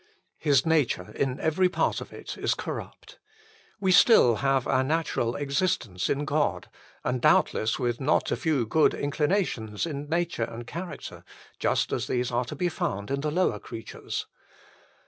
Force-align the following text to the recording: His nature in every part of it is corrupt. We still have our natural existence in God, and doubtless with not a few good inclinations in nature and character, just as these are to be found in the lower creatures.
His 0.39 0.65
nature 0.65 1.11
in 1.11 1.39
every 1.39 1.69
part 1.69 2.01
of 2.01 2.11
it 2.11 2.35
is 2.35 2.55
corrupt. 2.55 3.19
We 3.79 3.91
still 3.91 4.37
have 4.37 4.65
our 4.65 4.83
natural 4.83 5.35
existence 5.35 6.09
in 6.09 6.25
God, 6.25 6.71
and 7.03 7.21
doubtless 7.21 7.77
with 7.77 8.01
not 8.01 8.31
a 8.31 8.35
few 8.35 8.65
good 8.65 8.95
inclinations 8.95 9.85
in 9.85 10.09
nature 10.09 10.45
and 10.45 10.65
character, 10.65 11.23
just 11.59 11.93
as 11.93 12.07
these 12.07 12.31
are 12.31 12.45
to 12.45 12.55
be 12.55 12.67
found 12.67 13.11
in 13.11 13.21
the 13.21 13.29
lower 13.29 13.59
creatures. 13.59 14.25